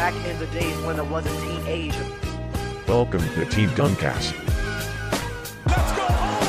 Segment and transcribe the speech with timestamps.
[0.00, 2.06] Back in the days when I was a teenager.
[2.88, 4.32] Welcome to Team Duncast.
[5.66, 6.48] Let's go home!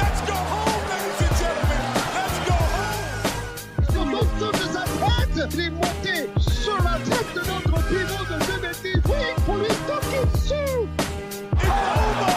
[0.00, 1.82] Let's go home, ladies and gentlemen!
[2.16, 3.84] Let's go home!
[3.92, 8.38] Sur l'autre de sa tête, il est monté sur la tête de notre pivot de
[8.46, 9.04] 2010.
[9.04, 10.88] Oui, pour lui toquer dessus.
[11.52, 12.32] It's over!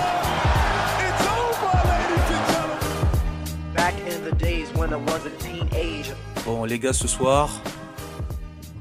[1.07, 3.73] It's over, ladies and gentlemen!
[3.73, 6.17] Back in the days when I was a teenager.
[6.45, 7.49] Bon, les gars, ce soir,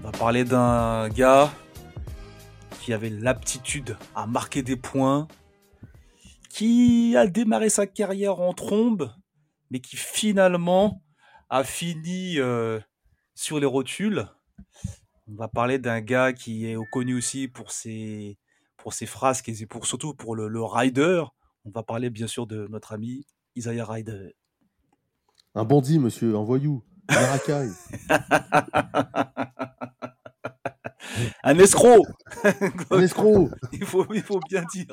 [0.03, 1.51] on va parler d'un gars
[2.89, 5.29] qui avait l'aptitude à marquer des points,
[6.49, 9.13] qui a démarré sa carrière en trombe,
[9.71, 11.03] mais qui finalement
[11.51, 12.81] a fini euh,
[13.35, 14.27] sur les rotules.
[15.27, 18.39] On va parler d'un gars qui est connu aussi pour ses,
[18.79, 21.23] pour ses frasques et pour, surtout pour le, le rider.
[21.67, 24.35] On va parler bien sûr de notre ami Isaiah Rider.
[25.55, 27.73] Un bandit, monsieur, un voyou, un racaille.
[31.43, 32.07] Un escroc
[32.91, 34.87] un escroc, il, faut, il faut bien dire.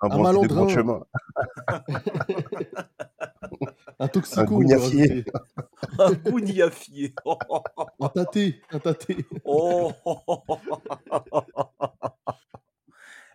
[0.00, 0.68] Un un, de malandrin.
[0.68, 1.00] chemin.
[3.98, 5.24] un toxico, Un gougnafier.
[5.98, 7.14] Un gougnafier.
[8.00, 9.26] un tâté, un tâté.
[9.44, 9.92] Oh.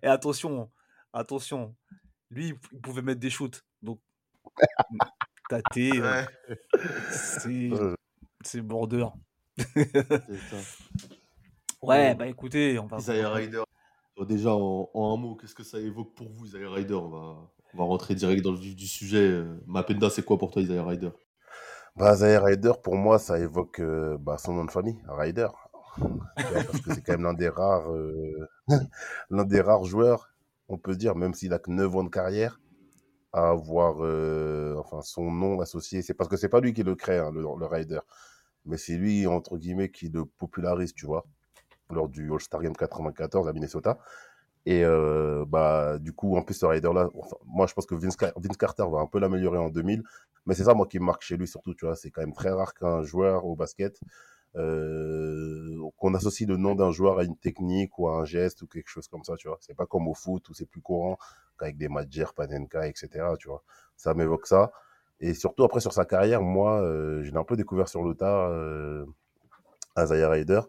[0.03, 0.69] Et attention,
[1.13, 1.75] attention.
[2.29, 3.63] Lui, il pouvait mettre des shoots.
[3.81, 3.99] Donc,
[5.49, 6.23] tâté, euh,
[7.11, 7.95] c'est Euh,
[8.43, 9.05] c'est border.
[9.57, 10.57] C'est ça.
[11.87, 12.97] Ouais, bah écoutez, on va.
[12.99, 13.63] Isaiah Rider.
[14.19, 17.09] Euh, Déjà, en, en un mot, qu'est-ce que ça évoque pour vous, Isaiah Rider on
[17.09, 19.19] va, on va rentrer direct dans le vif du sujet.
[19.29, 21.11] Euh, Mapenda, c'est quoi pour toi, Isaiah Rider
[21.95, 24.97] Bah, Zaire Ryder, pour moi, ça évoque euh, bah, son nom de famille,
[26.51, 28.49] vois, Parce que c'est quand même l'un des rares, euh,
[29.29, 30.29] l'un des rares joueurs,
[30.67, 32.59] on peut dire, même s'il a que 9 ans de carrière,
[33.33, 36.01] à avoir euh, enfin, son nom associé.
[36.01, 37.99] C'est parce que c'est pas lui qui le crée, hein, le, le Ryder.
[38.65, 41.25] Mais c'est lui, entre guillemets, qui le popularise, tu vois,
[41.91, 43.97] lors du All-Star Game 94 à Minnesota.
[44.65, 48.15] Et euh, bah, du coup, en plus, ce Ryder-là, enfin, moi, je pense que Vince,
[48.17, 50.03] Car- Vince Carter va un peu l'améliorer en 2000.
[50.47, 51.95] Mais c'est ça, moi, qui me marque chez lui, surtout, tu vois.
[51.95, 53.99] C'est quand même très rare qu'un joueur au basket,
[54.55, 58.67] euh, qu'on associe le nom d'un joueur à une technique ou à un geste ou
[58.67, 59.57] quelque chose comme ça, tu vois.
[59.61, 61.17] C'est pas comme au foot où c'est plus courant,
[61.59, 63.63] qu'avec des Madjer, Panenka, etc., tu vois.
[63.97, 64.71] Ça m'évoque ça.
[65.19, 68.49] Et surtout, après, sur sa carrière, moi, euh, je un peu découvert sur le tas,
[68.49, 69.05] euh,
[69.95, 70.61] à Zaire Ryder.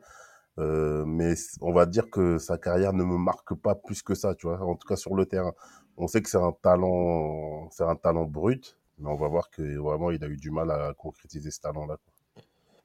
[0.59, 4.34] Euh, mais on va dire que sa carrière ne me marque pas plus que ça,
[4.34, 4.61] tu vois.
[4.62, 5.53] En tout cas, sur le terrain.
[5.99, 9.62] On sait que c'est un talent, c'est un talent brut, mais on va voir que
[9.78, 11.97] vraiment, il a eu du mal à concrétiser ce talent-là.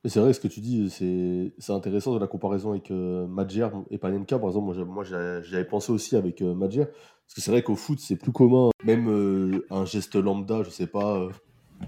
[0.05, 3.97] c'est vrai, ce que tu dis, c'est intéressant de la comparaison avec euh, Madjer et
[3.97, 4.39] Panenka.
[4.39, 6.85] Par exemple, moi, j'ai- moi j'ai- j'y avais pensé aussi avec euh, Madjer.
[6.85, 8.71] Parce que c'est vrai qu'au foot, c'est plus commun.
[8.83, 11.29] Même euh, un geste lambda, je sais pas, euh,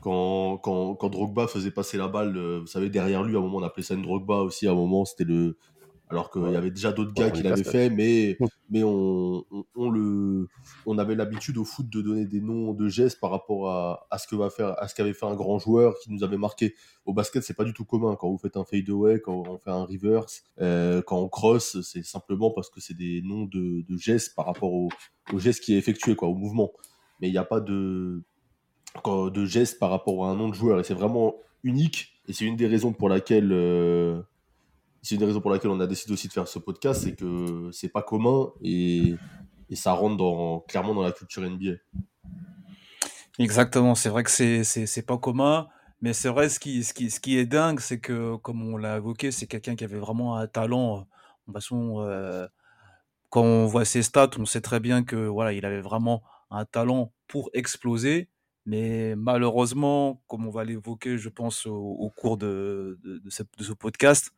[0.01, 3.57] quand, quand, quand Drogba faisait passer la balle, vous savez, derrière lui, à un moment,
[3.57, 4.67] on appelait ça une Drogba aussi.
[4.67, 5.57] À un moment, c'était le.
[6.13, 8.37] Alors qu'il y avait déjà d'autres gars qui l'avaient fait, mais,
[8.69, 10.47] mais on, on, on le,
[10.85, 14.19] on avait l'habitude au foot de donner des noms de gestes par rapport à, à
[14.19, 16.75] ce que va faire, à ce qu'avait fait un grand joueur qui nous avait marqué
[17.07, 18.15] au basket, c'est pas du tout commun.
[18.15, 22.05] Quand vous faites un fadeaway, quand on fait un reverse, euh, quand on cross, c'est
[22.05, 24.89] simplement parce que c'est des noms de, de gestes par rapport au,
[25.33, 26.73] au geste qui est effectué, quoi, au mouvement.
[27.21, 28.21] Mais il n'y a pas de,
[29.03, 30.79] de geste par rapport à un nom de joueur.
[30.79, 32.13] Et c'est vraiment unique.
[32.27, 34.21] Et c'est une des raisons pour laquelle, euh,
[35.03, 37.13] c'est une des raisons pour laquelle on a décidé aussi de faire ce podcast, c'est
[37.13, 39.15] que c'est pas commun et,
[39.73, 41.77] ça rentre clairement dans la culture NBA.
[43.39, 45.67] Exactement, c'est vrai que c'est pas commun,
[46.01, 49.75] mais c'est vrai ce qui est dingue, c'est que comme on l'a évoqué, c'est quelqu'un
[49.75, 51.07] qui avait vraiment un talent.
[51.47, 52.47] De façon, euh,
[53.29, 56.21] quand on voit ses stats, on sait très bien que voilà, il avait vraiment
[56.51, 58.29] un talent pour exploser,
[58.67, 62.99] mais malheureusement, comme on va l'évoquer, je pense au, cours de
[63.29, 64.31] ce podcast,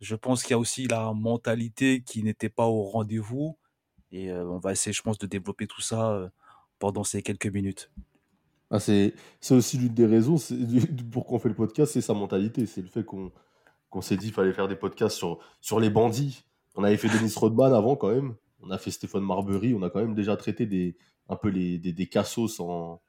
[0.00, 3.56] je pense qu'il y a aussi la mentalité qui n'était pas au rendez-vous,
[4.12, 6.28] et euh, on va essayer, je pense, de développer tout ça euh,
[6.78, 7.90] pendant ces quelques minutes.
[8.70, 9.14] Ah, c'est
[9.50, 10.36] aussi l'une des raisons
[11.12, 12.66] pour qu'on fait le podcast, c'est sa mentalité.
[12.66, 13.30] C'est le fait qu'on
[14.00, 15.22] s'est dit qu'il fallait faire des podcasts
[15.60, 16.44] sur, les bandits.
[16.74, 18.34] On avait fait Dennis Rodman avant quand même.
[18.60, 19.72] On a fait Stéphane Marbury.
[19.74, 20.96] On a quand même déjà traité des,
[21.28, 23.00] un peu les, des, des cassos en,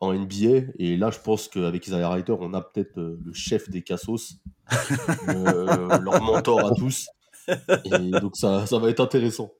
[0.00, 0.72] en NBA.
[0.78, 4.36] Et là, je pense qu'avec Isaiah Ryder, on a peut-être euh, le chef des cassos,
[5.28, 7.08] euh, leur mentor à tous.
[7.84, 9.52] Et donc, ça, ça va être intéressant.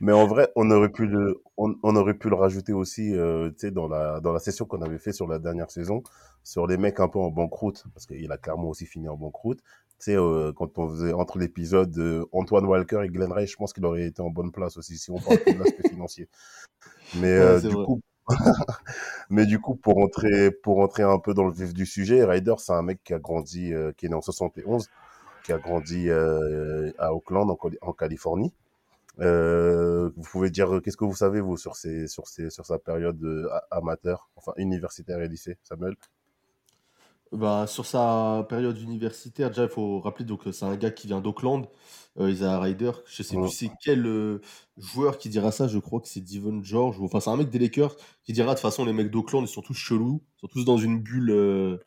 [0.00, 3.50] Mais en vrai, on aurait pu le, on, on aurait pu le rajouter aussi, euh,
[3.50, 6.02] tu sais, dans la, dans la session qu'on avait fait sur la dernière saison,
[6.42, 9.60] sur les mecs un peu en banqueroute, parce qu'il a clairement aussi fini en banqueroute.
[9.98, 13.56] Tu sais, euh, quand on faisait entre l'épisode de Antoine Walker et Glenn Ray, je
[13.56, 16.28] pense qu'il aurait été en bonne place aussi si on parle de l'aspect financier.
[17.12, 17.86] Mais Ouais, euh, du vrai.
[17.86, 18.00] coup,
[19.30, 22.54] mais du coup, pour entrer, pour entrer un peu dans le vif du sujet, Ryder,
[22.58, 24.90] c'est un mec qui a grandi, euh, qui est né en 71.
[25.42, 28.52] qui a grandi euh, à Oakland, en, Cali- en Californie.
[29.20, 32.78] Euh, vous pouvez dire, qu'est-ce que vous savez, vous, sur, ses, sur, ses, sur sa
[32.80, 33.20] période
[33.70, 35.96] amateur, enfin universitaire et lycée, Samuel?
[37.32, 41.08] Bah, sur sa période universitaire, déjà, il faut rappeler donc que c'est un gars qui
[41.08, 41.66] vient d'Auckland,
[42.20, 42.92] euh, Isaiah Ryder.
[43.04, 43.42] Je sais Ouais.
[43.42, 44.40] plus c'est quel euh,
[44.78, 46.98] joueur qui dira ça, je crois que c'est Devon George.
[47.00, 49.42] ou- Enfin, c'est un mec des Lakers qui dira de toute façon, les mecs d'Auckland,
[49.42, 51.78] ils sont tous chelous, ils sont tous dans une bulle, euh,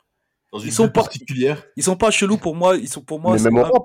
[0.52, 1.64] dans une Ils sont bulle pas- particulière.
[1.76, 2.76] Ils sont pas chelous pour moi.
[2.76, 3.32] Ils sont pour moi.
[3.32, 3.84] Mais c'est même en Europe,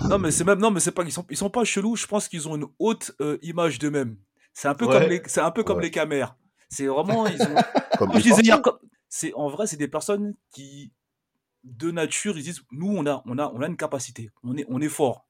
[0.00, 1.96] hein Non, mais c'est même non, mais c'est pas ils sont ils sont pas chelous.
[1.96, 4.16] Je pense qu'ils ont une haute euh, image d'eux-mêmes.
[4.54, 4.98] C'est un peu Ouais.
[5.00, 5.82] comme les c'est un peu comme Ouais.
[5.84, 6.34] les camères.
[6.70, 7.54] C'est vraiment ils ont
[7.98, 8.62] Comme Comme je les disais hier, Fortiers.
[8.62, 10.90] comme- c'est en vrai, c'est des personnes qui,
[11.64, 14.64] de nature, ils disent, nous, on a, on a, on a une capacité, on est,
[14.70, 15.28] on est fort.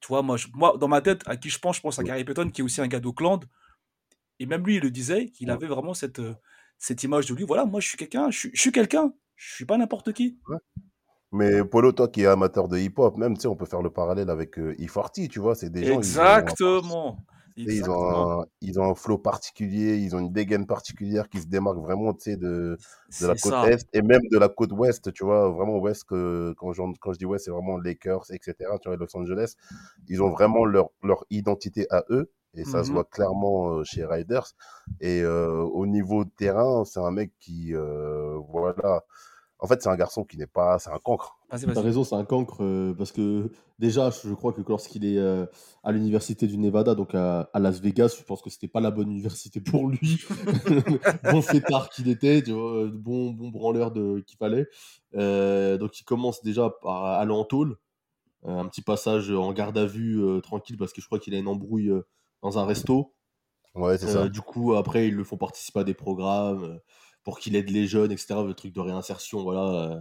[0.00, 2.02] Tu vois, moi, je- moi, dans ma tête, à qui je pense, je pense à
[2.02, 2.08] Ouais.
[2.08, 3.44] Gary Payton, qui est aussi un gars d'Auckland.
[4.38, 5.54] Et même lui, il le disait, qu'il Ouais.
[5.56, 6.34] avait vraiment cette, euh,
[6.78, 7.44] cette image de lui.
[7.44, 10.38] Voilà, moi, je suis quelqu'un, je suis, je suis quelqu'un, je suis pas n'importe qui.
[11.32, 13.90] Mais Polo, toi qui es amateur de hip-hop, même, tu sais, on peut faire le
[13.90, 17.18] parallèle avec euh, E40, tu vois, c'est des gens, ils ont, Exactement.
[17.64, 21.46] Ils ont, un, ils ont un flow particulier, ils ont une dégaine particulière qui se
[21.46, 22.78] démarque vraiment, tu sais, de,
[23.20, 23.62] de la côte ça.
[23.62, 27.12] est et même de la côte ouest, tu vois, vraiment ouest, que, quand, je, quand
[27.12, 29.54] je dis ouest, c'est vraiment Lakers, etc., tu vois, Los Angeles.
[30.08, 32.92] Ils ont vraiment leur, leur identité à eux, et ça se Mhm.
[32.92, 34.52] voit clairement chez Riders.
[35.00, 39.02] Et euh, au niveau de terrain, c'est un mec qui, euh, voilà,
[39.60, 41.38] en fait, c'est un garçon qui n'est pas, c'est un cancre.
[41.50, 45.46] T'as raison, c'est un cancre euh, parce que déjà, je crois que lorsqu'il est euh,
[45.82, 48.90] à l'université du Nevada, donc à, à Las Vegas, je pense que c'était pas la
[48.90, 50.20] bonne université pour lui.
[51.32, 54.68] bon fêtard qu'il était, tu vois, euh, bon, bon branleur de qu'il fallait.
[55.16, 57.76] Euh, donc il commence déjà par aller en tôle,
[58.44, 61.38] un petit passage en garde à vue euh, tranquille parce que je crois qu'il a
[61.38, 62.06] une embrouille euh,
[62.42, 63.14] dans un resto.
[63.74, 64.28] Ouais, c'est ça.
[64.28, 66.78] Du coup, après, ils le font participer à des programmes euh,
[67.28, 68.36] pour qu'il aide les jeunes, etc.
[68.42, 70.00] Le truc de réinsertion, voilà, euh,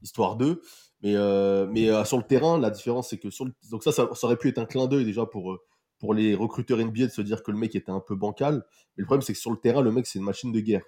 [0.00, 0.62] histoire d'eux.
[1.02, 4.08] Mais, euh, mais euh, sur le terrain, la différence, c'est que sur donc ça, ça,
[4.22, 5.58] aurait pu être un clin d'œil déjà pour,
[5.98, 8.64] pour les recruteurs NBA de se dire que le mec était un peu bancal.
[8.96, 10.84] Mais le problème, c'est que sur le terrain, le mec, c'est une machine de guerre.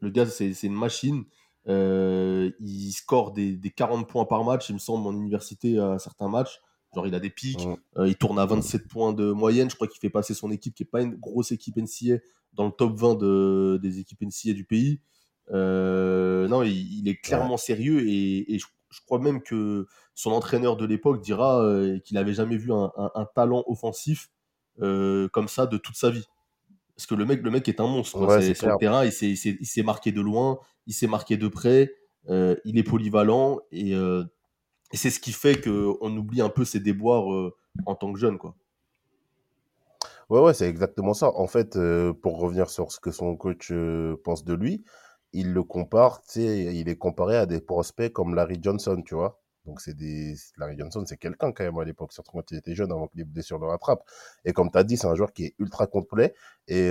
[0.00, 1.24] Le gars, c'est une machine.
[1.66, 6.30] Il score des, des 40 points par match, il me semble, en université à certains
[6.30, 6.62] matchs.
[6.94, 7.60] Genre, il a des pics.
[7.96, 9.70] Euh, il tourne à 27 points de moyenne.
[9.70, 12.18] Je crois qu'il fait passer son équipe, qui n'est pas une grosse équipe NCA,
[12.52, 15.00] dans le top 20 de, des équipes NCA du pays.
[15.50, 20.30] Euh, non, il, il est clairement sérieux et, et je, je crois même que son
[20.30, 24.30] entraîneur de l'époque dira euh, qu'il n'avait jamais vu un, un- un talent offensif
[24.78, 26.24] comme ça de toute sa vie.
[26.96, 28.18] Parce que le mec, le mec est un monstre.
[28.26, 31.94] Ouais, C'est- sur le terrain, il s'est- marqué de loin, il s'est marqué de près,
[32.28, 33.94] il est polyvalent et,
[34.92, 37.54] et c'est ce qui fait qu'on oublie un peu ses déboires euh,
[37.86, 38.38] en tant que jeune.
[38.38, 38.54] Quoi.
[40.28, 41.32] Ouais, ouais, c'est exactement ça.
[41.34, 44.84] En fait, euh, pour revenir sur ce que son coach euh, pense de lui,
[45.32, 49.14] il le compare, tu sais, il est comparé à des prospects comme Larry Johnson, tu
[49.14, 49.40] vois.
[49.64, 50.34] Donc, c'est des...
[50.58, 53.16] Larry Johnson, c'est quelqu'un quand même à l'époque, surtout quand il était jeune, avant que
[53.16, 54.04] les blessures le rattrapent.
[54.44, 56.34] Et comme tu as dit, c'est un joueur qui est ultra complet.
[56.66, 56.90] Et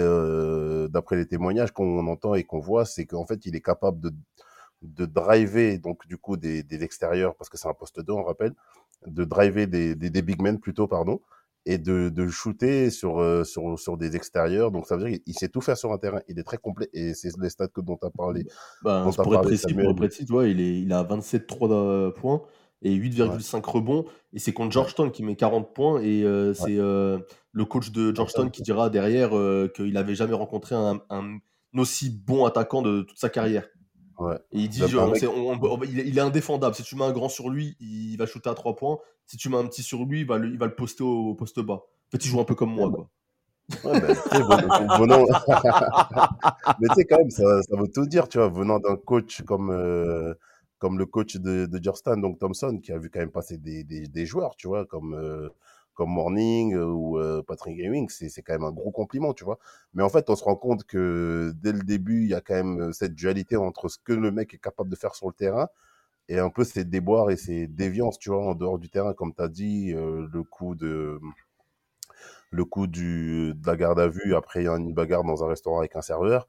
[0.90, 4.14] d'après les témoignages qu'on entend et qu'on voit, c'est qu'en fait, il est capable de,
[4.82, 8.24] de driver, donc du coup, des, des extérieurs, parce que c'est un poste 2, on
[8.24, 8.54] rappelle,
[9.06, 11.22] de driver des, des, des big men plutôt, pardon,
[11.66, 14.72] et de, de shooter sur, euh, sur, sur des extérieurs.
[14.72, 16.20] Donc, ça veut dire qu'il sait tout faire sur un terrain.
[16.28, 16.90] Il est très complet.
[16.92, 18.48] Et c'est les stats que, dont tu as parlé.
[18.84, 19.86] Ben, Dont t'as pour être parlé, précis, Samuel.
[19.86, 22.42] pour être précis, tu vois, il, est, il a 27-3 euh, points
[22.82, 24.06] et 8,5 rebonds.
[24.34, 26.02] Et c'est contre Georgetown qui met 40 points.
[26.02, 27.20] Et euh, c'est euh,
[27.52, 31.38] le coach de Georgetown qui dira derrière euh, qu'il n'avait jamais rencontré un, un
[31.76, 33.68] aussi bon attaquant de toute sa carrière.
[34.22, 34.36] Ouais.
[34.52, 36.76] Et il dit, Donc, genre, un mec- c'est- on- on- il, est, il est indéfendable.
[36.76, 39.00] Si tu mets un grand sur lui, il va shooter à 3 points.
[39.26, 41.30] Si tu mets un petit sur lui, il va le, il va le poster au,
[41.30, 41.74] au poste bas.
[41.76, 43.10] En fait, il joue un peu comme moi, quoi.
[43.86, 44.14] Ouais, ben,
[45.00, 45.26] venant...
[46.80, 49.42] Mais tu sais, quand même, ça, ça veut tout dire, tu vois, venant d'un coach
[49.44, 50.34] comme, euh,
[50.80, 51.80] comme le coach de, de
[52.22, 55.14] donc Thompson, qui a vu quand même passer des, des, des joueurs, tu vois, comme,
[55.14, 55.50] euh,
[55.94, 59.60] comme Morning euh, ou euh, Patrick Ewing, c'est quand même un gros compliment, tu vois.
[59.94, 62.56] Mais en fait, on se rend compte que dès le début, il y a quand
[62.56, 65.34] même euh, cette dualité entre ce que le mec est capable de faire sur le
[65.34, 65.70] terrain
[66.30, 69.34] et un peu ses déboires et ses déviances, tu vois, en dehors du terrain, comme
[69.36, 71.20] tu as dit, le coup de
[72.52, 75.48] le coup de la garde à vue, après il y a une bagarre dans un
[75.48, 76.48] restaurant avec un serveur,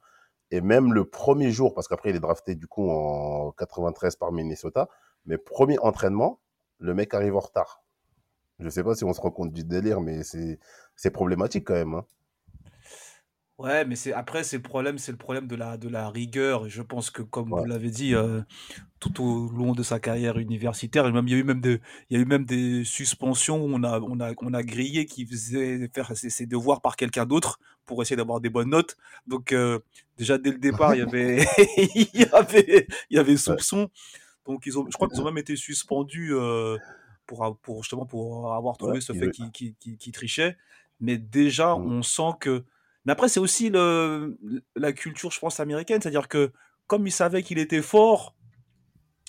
[0.51, 4.31] et même le premier jour, parce qu'après il est drafté du coup en 93 par
[4.31, 4.89] Minnesota,
[5.25, 6.39] mais premier entraînement,
[6.79, 7.82] le mec arrive en retard.
[8.63, 11.93] Je sais pas si on se rend compte du délire, mais c'est problématique quand même.
[11.93, 12.05] Hein.
[13.59, 16.65] Ouais, mais c'est après c'est le problème, c'est le problème de la de la rigueur.
[16.65, 18.41] Et Je pense que comme vous l'avez dit, euh,
[18.99, 21.79] tout au long de sa carrière universitaire, même il y a eu même des
[22.09, 23.63] il y a eu même des suspensions.
[23.63, 26.95] où On a on a on a grillé qui faisait faire ses, ses devoirs par
[26.95, 28.97] quelqu'un d'autre pour essayer d'avoir des bonnes notes.
[29.27, 29.79] Donc euh,
[30.17, 31.45] déjà dès le départ, il y avait
[31.95, 33.89] il y avait il y avait soupçon.
[34.45, 36.77] Donc ils ont, je crois qu'ils ont même été suspendus euh,
[37.25, 40.57] pour, justement pour avoir trouvé Ouais, ce fait qu'il trichait.
[40.99, 41.81] Mais déjà, Mm.
[41.85, 42.65] on sent que.
[43.05, 44.37] Mais après, c'est aussi le,
[44.75, 46.01] la culture, je pense, américaine.
[46.01, 46.51] C'est-à-dire que
[46.87, 48.35] comme il savait qu'il était fort,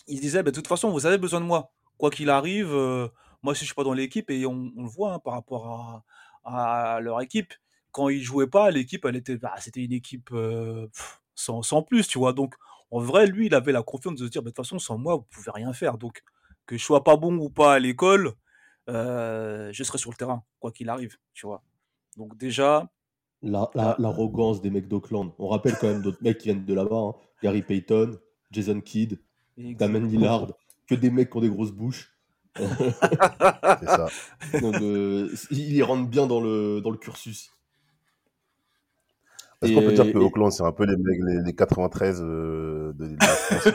[0.06, 1.72] il se disait, bah, de toute façon, vous avez besoin de moi.
[1.98, 3.08] Quoi qu'il arrive, euh,
[3.42, 6.04] moi, si je suis pas dans l'équipe, et on, on le voit hein, par rapport
[6.44, 7.54] à, à leur équipe,
[7.92, 11.82] quand ils jouaient pas, l'équipe, elle était, bah, c'était une équipe euh, pff, sans, sans
[11.82, 12.32] plus, tu vois.
[12.32, 12.54] Donc,
[12.90, 14.98] en vrai, lui, il avait la confiance de se dire, bah, de toute façon, sans
[14.98, 15.96] moi, vous pouvez rien faire.
[15.98, 16.22] Donc,
[16.66, 18.32] que je sois pas bon ou pas à l'école,
[18.88, 21.62] euh, je serai sur le terrain, quoi qu'il arrive, tu vois.
[22.16, 22.88] Donc, déjà,
[23.42, 25.32] La- la- L'arrogance des mecs d'Oakland.
[25.38, 26.96] On rappelle quand même d'autres mecs qui viennent de là-bas.
[26.96, 27.12] hein.
[27.42, 28.18] Gary Payton,
[28.50, 29.18] Jason Kidd,
[29.58, 30.46] Damon Lillard.
[30.88, 32.10] Que des mecs qui ont des grosses bouches.
[32.56, 34.06] C'est ça.
[34.60, 37.50] Donc, euh, ils rentrent bien dans le, dans le cursus.
[39.60, 42.20] Est-ce qu'on peut dire que et- Auckland, c'est un peu les, mecs- les, les 93
[42.22, 43.68] euh, de, de la France?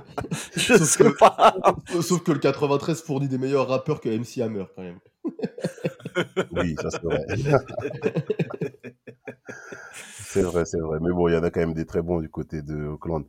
[0.56, 1.54] je Sauf sais que- pas.
[2.02, 4.98] Sauf que le 93 fournit des meilleurs rappeurs que MC Hammer quand même.
[6.52, 7.24] Oui, ça c'est vrai.
[10.24, 10.98] c'est vrai, c'est vrai.
[11.00, 13.24] Mais bon, il y en a quand même des très bons du côté de Auckland.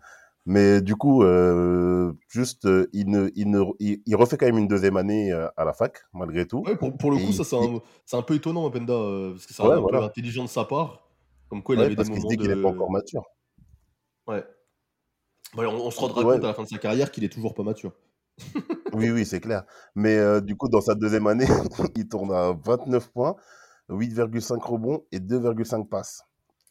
[0.45, 4.57] Mais du coup, euh, juste, euh, il, ne, il, ne, il, il refait quand même
[4.57, 6.63] une deuxième année euh, à la fac, malgré tout.
[6.65, 9.45] Ouais, pour, pour le Et coup, ça il- c'est un, peu étonnant, Penda, euh, parce
[9.45, 11.09] que c'est Ouais, un peu intelligent de sa part.
[11.49, 12.55] Comme quoi, il Ouais, avait parce des qu'il se moments dit qu'il de...
[12.55, 13.23] n'est pas encore mature.
[14.27, 14.43] Ouais.
[15.57, 16.35] Ouais, on, on se rendra Ouais.
[16.35, 17.93] compte à la fin de sa carrière qu'il est toujours pas mature.
[18.93, 19.63] Oui, oui, c'est clair.
[19.95, 21.45] Mais euh, du coup, dans sa deuxième année,
[21.95, 23.35] il tourne à 29 points,
[23.89, 26.23] 8,5 rebonds et 2,5 passes.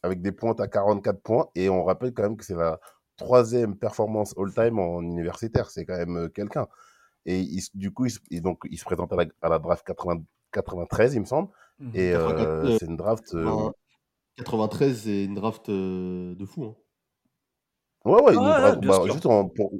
[0.03, 1.47] Avec des pointes à 44 points.
[1.55, 2.79] Et on rappelle quand même que c'est la
[3.17, 5.69] troisième performance all-time en universitaire.
[5.69, 6.67] C'est quand même euh, quelqu'un.
[7.25, 9.85] Et il du coup, il, et donc, il se présente à la, à la draft
[9.85, 11.49] 80 93, il me semble.
[11.93, 13.35] Et 84, euh, c'est une draft.
[13.35, 13.71] euh, Enfin,
[14.37, 16.65] 93, c'est une draft de fou.
[16.65, 16.75] Hein.
[18.07, 19.71] Ouais, ouais, une bah, juste, pour,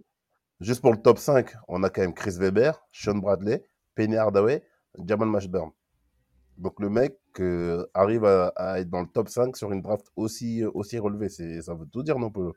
[0.60, 3.64] juste pour le top 5, on a quand même Chris Weber, Sean Bradley,
[3.96, 4.64] Penny Hardaway,
[5.06, 5.72] Jamal Mashburn.
[6.58, 10.08] Donc le mec euh, arrive à, à être dans le top 5 sur une draft
[10.16, 11.30] aussi, aussi relevée.
[11.30, 12.52] C'est, ça veut tout dire, non peu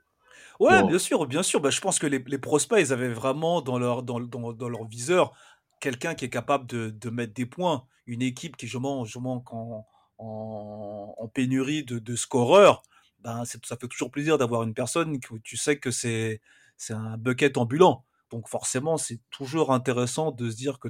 [0.59, 0.89] Ouais, Bon.
[0.89, 1.61] bien sûr, bien sûr.
[1.61, 4.69] Bah, je pense que les, les prospects, ils avaient vraiment dans leur, dans, dans, dans
[4.69, 5.33] leur viseur
[5.81, 7.85] quelqu'un qui est capable de, de mettre des points.
[8.07, 9.87] Une équipe qui, je manque, je manque en,
[10.19, 12.83] en, en pénurie de, de scoreurs.
[13.23, 16.41] Ben, ça fait toujours plaisir d'avoir une personne que tu sais que c'est,
[16.91, 18.05] un bucket ambulant.
[18.31, 20.89] Donc forcément, c'est toujours intéressant de se dire que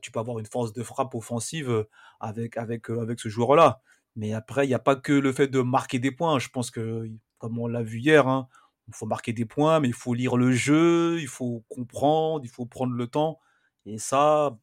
[0.00, 1.86] tu peux avoir une force de frappe offensive
[2.20, 3.80] avec, avec, euh, avec ce joueur-là.
[4.16, 6.38] Mais après, il n'y a pas que le fait de marquer des points.
[6.38, 7.08] Je pense que,
[7.38, 8.48] comme on l'a vu hier, hein,
[8.88, 12.50] il faut marquer des points, mais il faut lire le jeu, il faut comprendre, il
[12.50, 13.40] faut prendre le temps.
[13.86, 14.58] Et ça,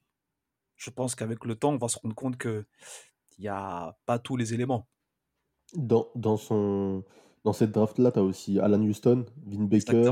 [0.78, 2.66] je pense qu'avec le temps, on va se rendre compte que
[3.38, 4.88] il n'y a pas tous les éléments.
[5.76, 7.04] Dans, dans, son,
[7.44, 10.12] dans cette draft-là, tu as aussi Alan Houston, Vin Baker,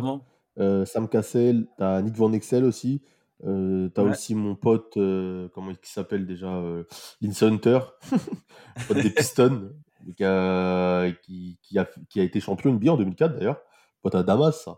[0.59, 3.01] euh, Sam Cassell, tu as Nick Van Exel aussi.
[3.43, 4.11] Euh, tu as Ouais.
[4.11, 6.83] aussi mon pote, euh, comment il s'appelle déjà euh,
[7.21, 7.79] Vince Hunter,
[8.87, 9.71] pote des Pistons,
[10.15, 13.59] qui a, qui, qui, a, qui a été champion NBA en 2004 d'ailleurs,
[14.01, 14.63] pote à Damas.
[14.63, 14.75] ça.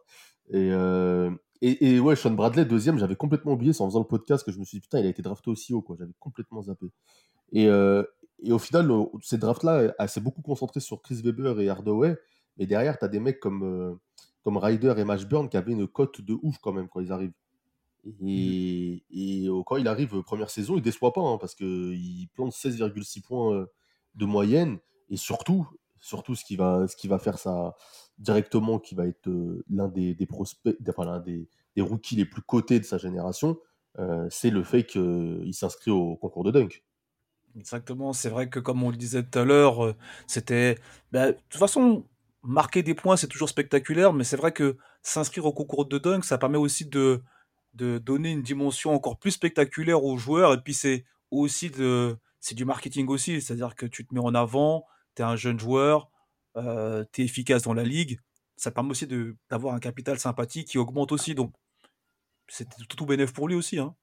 [0.49, 4.05] Et, euh, et, et ouais, Sean Bradley, deuxième, j'avais complètement oublié, c'est en faisant le
[4.05, 5.95] podcast que je me suis dit, putain, il a été drafté aussi haut, quoi.
[5.97, 6.87] J'avais complètement zappé.
[7.53, 7.67] Et,
[8.43, 8.87] et au final,
[9.31, 12.17] draft-là, elle s'est beaucoup concentrée sur Chris Webber et Hardaway.
[12.57, 13.95] Mais derrière, tu as des mecs comme, euh,
[14.43, 17.33] comme Ryder et Mashburn qui avaient une cote de ouf quand même quand ils arrivent.
[18.21, 22.27] Et, et euh, quand il arrive, euh, première saison, il déçoit pas hein, parce qu'il
[22.33, 23.65] plante 16,6 points
[24.15, 24.77] de moyenne.
[25.09, 25.67] Et surtout,
[26.03, 27.75] surtout ce, qui va, ce qui va faire ça
[28.17, 32.25] directement, qui va être euh, l'un des, des prospects, enfin, l'un des, des rookies les
[32.25, 33.57] plus cotés de sa génération,
[33.99, 36.83] euh, c'est le fait qu'il s'inscrit au concours de dunk.
[37.57, 38.13] Exactement.
[38.13, 39.95] C'est vrai que, comme on le disait tout à l'heure, euh,
[40.27, 40.77] c'était.
[41.11, 42.05] bah, de toute façon,
[42.41, 46.23] marquer des points, c'est toujours spectaculaire, mais c'est vrai que s'inscrire au concours de dunk,
[46.25, 47.21] ça permet aussi de,
[47.73, 50.53] de donner une dimension encore plus spectaculaire aux joueurs.
[50.53, 52.17] Et puis, c'est aussi de.
[52.39, 53.39] C'est du marketing aussi.
[53.41, 56.09] C'est-à-dire que tu te mets en avant, tu es un jeune joueur,
[56.57, 58.19] euh, tu es efficace dans la ligue.
[58.57, 61.35] Ça permet aussi de- d'avoir un capital sympathique qui augmente aussi.
[61.35, 61.53] Donc,
[62.47, 63.79] c'est tout, tout bénéf pour lui aussi.
[63.79, 63.95] Hein.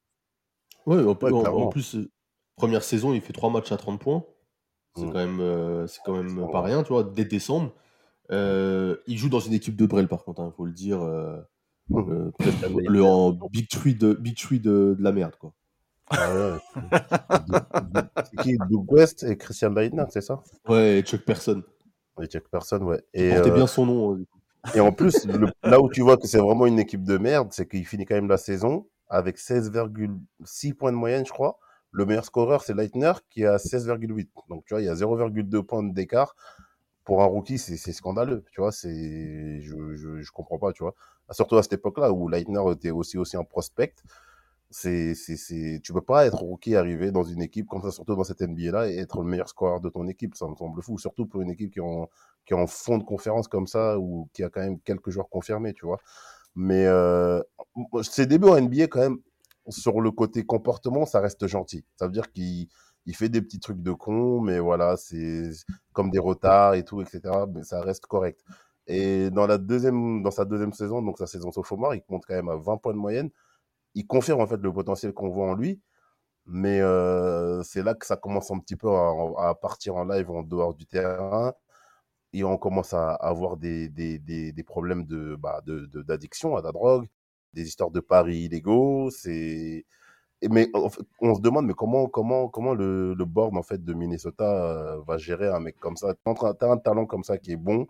[0.87, 2.11] Ouais, en, Ouais, en- plus, euh,
[2.57, 4.25] première saison, il fait 3 matchs à 30 points.
[4.97, 5.12] C'est Mm.
[5.12, 7.73] quand même, euh, c'est quand même pas rien, tu vois, dès décembre.
[8.33, 11.02] Euh, il joue dans une équipe de Brel, par contre, il faut le dire.
[11.02, 11.37] euh,
[11.90, 12.30] Mmh.
[12.88, 15.52] le en Big Tree de, Big Tree de, de la merde, quoi.
[16.09, 16.59] Ah ouais.
[18.30, 20.40] c'est qui Doug West et Christian Leitner, c'est ça?
[20.69, 21.62] Ouais, et Chuck Person.
[22.21, 23.02] Et Jack Person, ouais.
[23.14, 24.14] Et, portait euh, bien son nom.
[24.14, 24.38] du coup.
[24.76, 27.49] Et en plus, le- là où tu vois que c'est vraiment une équipe de merde,
[27.50, 31.59] c'est qu'il finit quand même la saison avec 16,6 points de moyenne, je crois.
[31.92, 34.28] Le meilleur scoreur, c'est Leitner qui a 16,8.
[34.49, 36.37] Donc, tu vois, il y a 0,2 points d'écart.
[37.04, 38.73] pour un rookie, c'est scandaleux, tu vois.
[38.73, 40.94] C'est, je, je, je comprends pas, tu vois.
[41.32, 43.94] Surtout à cette époque-là où Leitner était aussi aussi un prospect.
[44.73, 48.23] C'est, c'est, tu peux pas être rookie, arriver dans une équipe comme ça, surtout dans
[48.25, 50.37] cette NBA-là, et être le meilleur scoreur de ton équipe.
[50.37, 52.09] Ça me semble fou, surtout pour une équipe qui est en,
[52.47, 55.28] qui est en fond de conférence comme ça, ou qui a quand même quelques joueurs
[55.28, 55.99] confirmés, tu vois.
[56.54, 57.42] Mais euh,
[58.02, 59.18] ses débuts en NBA, quand même,
[59.68, 61.84] sur le côté comportement, ça reste gentil.
[61.96, 62.68] Ça veut dire qu'il
[63.06, 65.50] il fait des petits trucs de con, mais voilà, c'est
[65.92, 67.20] comme des retards et tout, etc.
[67.52, 68.40] Mais ça reste correct.
[68.86, 72.34] Et dans, la deuxième, dans sa deuxième saison, donc sa saison sophomore, il compte quand
[72.34, 73.30] même à 20 points de moyenne.
[73.94, 75.80] Il confirme en fait le potentiel qu'on voit en lui.
[76.46, 80.42] Mais euh, c'est là que ça commence un petit peu à, partir en live en
[80.42, 81.54] dehors du terrain.
[82.32, 83.90] Et on commence à avoir des,
[84.66, 87.08] problèmes de, bah, d'addiction de, à la drogue,
[87.54, 89.11] des histoires de paris illégaux.
[89.11, 89.85] C'est
[90.49, 94.45] mais on, se demande mais comment comment comment le, le board en fait de Minnesota
[94.45, 96.14] euh, va gérer un mec comme ça?
[96.25, 97.87] T'as un talent comme ça qui est bon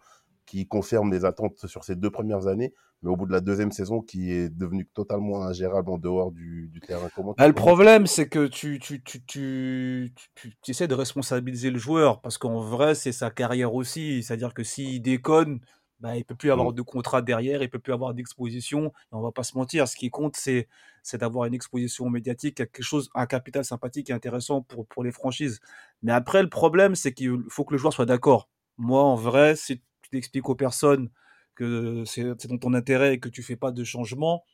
[0.46, 3.70] qui confirme les attentes sur ses deux premières années mais au bout de la deuxième
[3.70, 8.06] saison qui est devenu totalement ingérable en dehors du, du terrain comment bah, le problème
[8.06, 13.12] c'est que tu tu, tu, tu, essaies de responsabiliser le joueur parce qu'en vrai c'est
[13.12, 15.60] sa carrière aussi c'est à dire que s'il déconne
[16.00, 16.74] bah, il peut plus avoir Mm.
[16.74, 18.92] de contrat derrière, il peut plus avoir d'exposition.
[19.12, 20.68] On va pas se mentir, ce qui compte, c'est
[21.02, 25.12] c'est d'avoir une exposition médiatique, quelque chose, un capital sympathique et intéressant pour, pour les
[25.12, 25.60] franchises.
[26.02, 28.48] Mais après, le problème, c'est qu'il faut que le joueur soit d'accord.
[28.76, 31.10] Moi, en vrai, si tu t'expliques aux personnes
[31.54, 34.44] que c'est dans ton intérêt et que tu fais pas de changement,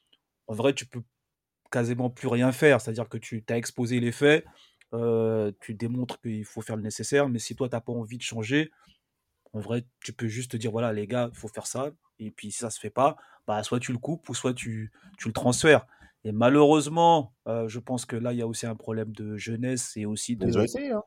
[0.48, 1.02] en vrai, tu peux
[1.70, 2.80] quasiment plus rien faire.
[2.80, 4.44] C'est-à-dire que tu as exposé les faits,
[4.94, 8.18] euh, tu démontres qu'il faut faire le nécessaire, mais si toi, tu n'as pas envie
[8.18, 8.70] de changer,
[9.56, 11.88] en vrai, tu peux juste te dire, voilà, les gars, il faut faire ça.
[12.18, 14.92] Et puis, si ça se fait pas, bah, soit tu le coupes ou soit tu,
[15.16, 15.86] tu le transfères.
[16.24, 19.96] Et malheureusement, euh, je pense que là, il y a aussi un problème de jeunesse
[19.96, 20.46] et aussi de.
[20.46, 21.02] Ils ont essayé, hein.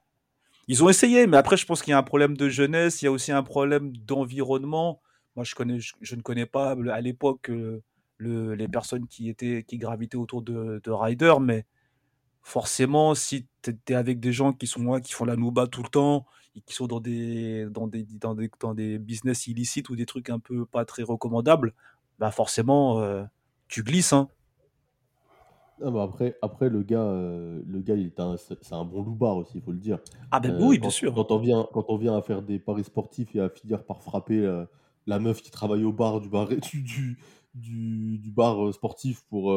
[0.68, 3.06] Ils ont essayé, mais après, je pense qu'il y a un problème de jeunesse, il
[3.06, 5.00] y a aussi un problème d'environnement.
[5.36, 7.84] Moi, je, connais, je, je ne connais pas à l'époque euh,
[8.18, 11.66] le, les personnes qui, étaient, qui gravitaient autour de, de Ryder, mais
[12.42, 15.84] forcément, si tu es avec des gens qui sont là, qui font la nouba tout
[15.84, 16.26] le temps,
[16.66, 20.30] qui sont dans des, dans des, dans des, dans des business illicites ou des trucs
[20.30, 21.74] un peu pas très recommandables,
[22.20, 23.24] bah forcément, euh,
[23.68, 24.14] tu glisses.
[24.14, 24.30] Hein.
[25.82, 27.96] Ah bah après, après le gars, euh, le gars,
[28.38, 30.00] c'est un bon loupard aussi, il faut le dire.
[30.30, 31.14] Ah ben Euh, oui, bien sûr.
[31.14, 34.02] quand on vient, quand on vient à faire des paris sportifs et à finir par
[34.04, 34.66] frapper
[35.08, 37.18] la meuf qui travaille au bar du bar, du, du,
[37.54, 39.54] du, du bar sportif pour,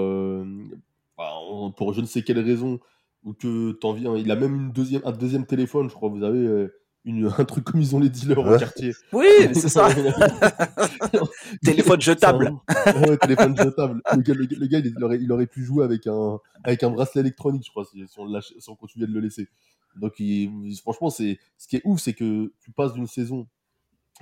[1.18, 1.30] bah,
[1.76, 2.78] pour je ne sais quelle raison,
[3.24, 6.22] ou que t'en viens, il a même une deuxième, un deuxième téléphone, je crois, vous
[6.22, 6.68] avez
[7.04, 8.92] une, un truc comme ils ont les dealers au quartier.
[9.12, 9.88] Oui, c'est ça.
[11.64, 12.52] Téléphone jetable.
[12.68, 14.02] un- ouais, téléphone jetable.
[14.14, 16.82] Le gars, le gars- le gars, il, aurait, il aurait pu jouer avec un, avec
[16.82, 19.48] un bracelet électronique, je crois, si, si on, lâche- si on continuait de le laisser.
[19.96, 23.46] Donc, il- franchement, c'est, ce qui est ouf, c'est que tu passes d'une saison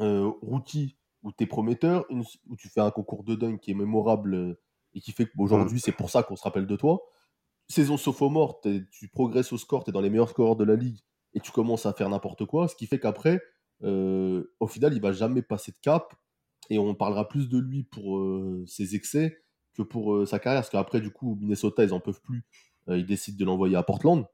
[0.00, 3.70] euh, rookie où tu es prometteur, une- où tu fais un concours de dunk qui
[3.70, 4.58] est mémorable euh,
[4.94, 7.00] et qui fait qu'aujourd'hui, c'est pour ça qu'on se rappelle de toi.
[7.68, 10.74] Saison sophomore, t'es- tu progresses au score, tu es dans les meilleurs scoreurs de la
[10.74, 10.98] ligue
[11.34, 13.40] et tu commences à faire n'importe quoi, ce qui fait qu'après,
[13.82, 16.14] euh, au final, il va jamais passer de cap
[16.68, 19.42] et on parlera plus de lui pour euh, ses excès
[19.74, 20.60] que pour euh, sa carrière.
[20.60, 22.44] Parce qu'après, du coup, Minnesota, ils en peuvent plus.
[22.88, 24.26] Ils décident de l'envoyer à Portland,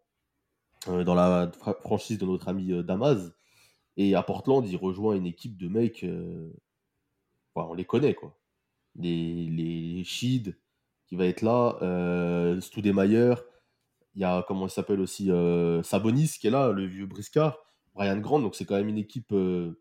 [0.86, 3.32] dans la fra- franchise de notre ami Damas.
[3.98, 6.06] Et à Portland, il rejoint une équipe de mecs,
[7.54, 8.38] on les connaît, quoi.
[8.94, 13.44] Les, les qui va être là, Stoudemire,
[14.16, 17.58] il y a, comment il s'appelle aussi, euh, Sabonis, qui est là, le vieux briscard,
[17.94, 19.78] Brian Grant, donc c'est quand même une équipe euh,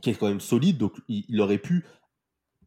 [0.00, 1.84] qui est quand même solide, donc il, aurait pu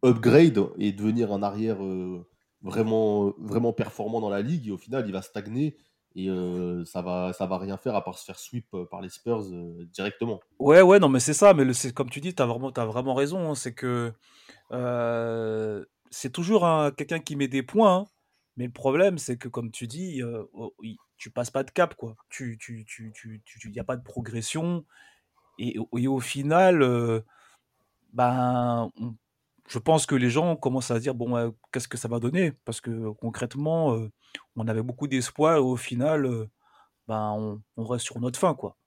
[0.04, 2.28] upgrade et devenir un arrière euh,
[2.62, 5.78] vraiment, vraiment performant dans la ligue, et au final, il va stagner,
[6.16, 6.28] et
[6.86, 9.46] ça va, ça va rien faire à part se faire sweep par les Spurs
[9.92, 10.42] directement.
[10.60, 11.56] Ouais, ouais, non, mais c'est ça.
[11.56, 13.50] Mais comme tu dis, t'as vraiment, t'as vraiment raison.
[13.50, 14.14] hein, c'est que
[16.12, 17.96] c'est toujours un- quelqu'un qui met des points.
[17.96, 18.06] hein,
[18.58, 20.44] mais le problème, c'est que comme tu dis, euh,
[21.18, 22.16] tu passes pas de cap, quoi.
[22.30, 24.86] Tu, tu, tu, tu, y a pas de progression.
[25.60, 27.22] Et, au- final, euh,
[28.14, 28.92] ben,
[29.68, 32.20] je pense que les gens commencent à se dire, bon, euh, qu'est-ce que ça va
[32.20, 32.52] donner?
[32.66, 34.12] Parce que concrètement, euh,
[34.56, 36.50] on avait beaucoup d'espoir et au final, euh,
[37.08, 38.78] ben, on, reste sur notre fin, quoi.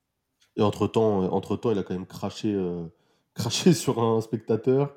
[0.56, 2.86] Et entre-temps, euh, entre-temps, il a quand même craché, euh,
[3.34, 4.94] craché sur un spectateur,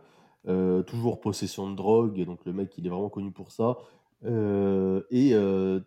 [0.47, 3.77] euh, toujours possession de drogue, donc le mec, il est vraiment connu pour ça.
[4.25, 5.79] Euh, et euh,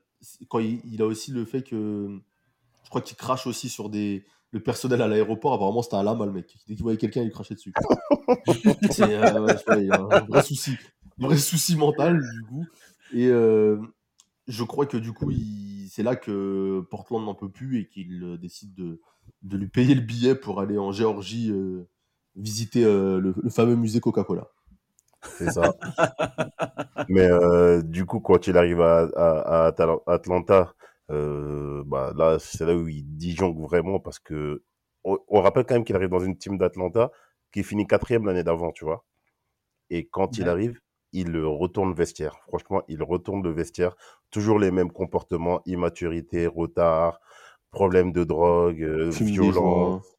[0.48, 2.20] quand il, il a aussi le fait que,
[2.84, 6.26] je crois qu'il crache aussi sur des, le personnel à l'aéroport, apparemment c'était un lama,
[6.26, 6.56] le mec.
[6.66, 7.72] Dès qu'il voyait quelqu'un, il crachait dessus.
[8.90, 10.72] C'est, euh, ouais, je sais pas, il y a un vrai souci,
[11.20, 12.66] un vrai souci mental, du coup.
[13.14, 13.28] Et
[14.48, 15.30] je crois que du coup,
[15.88, 19.00] c'est là que Portland n'en peut plus et qu'il décide de,
[19.42, 21.88] de lui payer le billet pour aller en Géorgie euh,
[22.36, 24.48] visiter euh, le, le fameux musée Coca-Cola.
[25.24, 25.76] C'est ça.
[27.08, 30.74] Mais euh, du coup, quand il arrive à, à, à Atal- Atlanta,
[31.10, 34.62] euh, bah, là, c'est là où il disjonque vraiment parce que
[35.04, 37.10] on, on rappelle quand même qu'il arrive dans une team d'Atlanta
[37.52, 39.04] qui finit quatrième l'année d'avant, tu vois.
[39.90, 40.80] Et quand il arrive,
[41.12, 42.36] il retourne le vestiaire.
[42.48, 43.96] Franchement, il retourne le vestiaire.
[44.30, 47.20] Toujours les mêmes comportements, immaturité, retard,
[47.70, 50.16] problème de drogue, euh, Fume violence.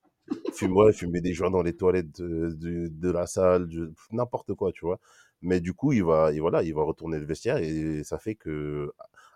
[0.53, 3.67] Fume, ouais, fumer des joints dans les toilettes de, de, la salle,
[4.11, 4.99] n'importe quoi, tu vois.
[5.41, 8.35] Mais du coup, il va, et voilà, il va retourner le vestiaire et ça fait
[8.35, 8.93] que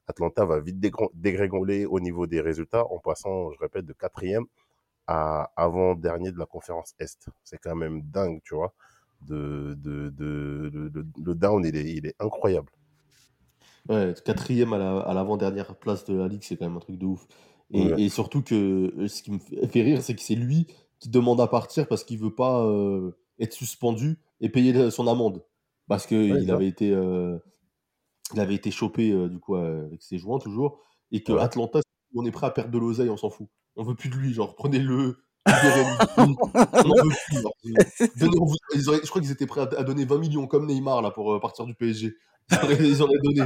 [0.08, 4.46] Atlanta va vite dégr- dégringoler au niveau des résultats en passant, je répète, de quatrième
[5.08, 7.30] à avant-dernier de la conférence Est.
[7.44, 8.74] C'est quand même dingue, tu vois.
[9.22, 12.72] De, de, de, le down, il est, il est incroyable.
[13.90, 17.26] Ouais, quatrième à l'avant-dernière place de la ligue, c'est quand même un truc de ouf.
[17.72, 18.02] Et, Ouais.
[18.04, 20.68] et surtout que euh, ce qui me fait rire, c'est que c'est lui
[21.00, 25.44] qui demande à partir parce qu'il veut pas euh, être suspendu et payer son amende.
[25.88, 27.38] Parce qu'il Ouais, avait été, euh,
[28.34, 30.80] il avait été chopé euh, du coup avec ses joints toujours.
[31.12, 31.42] Et que Ouais.
[31.42, 31.80] Atlanta,
[32.16, 33.48] on est prêt à perdre de l'oseille, on s'en fout.
[33.76, 35.98] On veut plus de lui, genre prenez-le, libérez-le.
[36.18, 37.42] on en veut plus.
[37.42, 37.54] genre.
[38.18, 40.48] Donnez- on vous- ils auraient- je crois qu'ils étaient prêts à, à donner 20 millions
[40.48, 42.16] comme Neymar là pour partir du PSG.
[42.52, 43.42] Ils auraient, donné.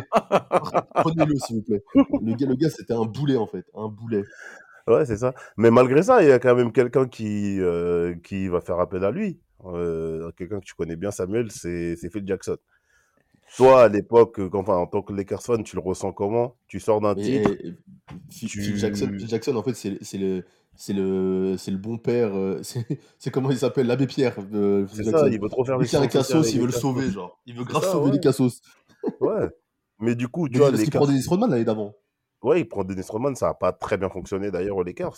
[0.96, 1.84] Prenez-le s'il vous plaît.
[1.96, 4.24] Le gars, le gars c'était un boulet en fait, un boulet.
[4.88, 5.34] Ouais, c'est ça.
[5.58, 9.04] Mais malgré ça, il y a quand même quelqu'un qui, euh, qui va faire appel
[9.06, 9.40] à lui.
[9.66, 12.58] Euh, quelqu'un que tu connais bien, Samuel, c'est Phil Jackson.
[13.58, 16.56] Toi, à l'époque, euh, enfin, en tant que Lakers fan, tu le ressens comment?
[16.68, 17.74] Tu sors d'un titre, eh,
[18.30, 20.44] Phil, tu- Phil Jackson, Phil Jackson, en fait, c'est le,
[20.76, 22.34] c'est le, c'est le bon père.
[22.34, 22.62] euh,
[23.20, 24.36] C'est comment il s'appelle, l'abbé Pierre.
[24.54, 27.42] euh, c'est ça, il veut trop faire les un cassos, il veut le sauver, genre.
[27.46, 28.14] Il veut grave ça, sauver ouais.
[28.14, 28.62] les cassos.
[29.20, 29.50] Ouais.
[30.00, 31.94] Mais du coup, tu Mais vois, parce qu'il prend Dennis Rodman l'année d'avant.
[32.42, 35.18] Ouais, il prend Dennis Rodman, ça n'a pas très bien fonctionné d'ailleurs aux Lakers,